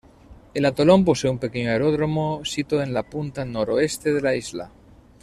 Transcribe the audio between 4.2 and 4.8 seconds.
la isla.